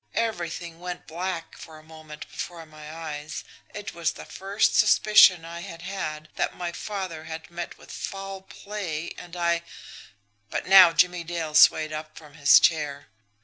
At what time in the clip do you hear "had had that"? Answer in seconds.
5.59-6.55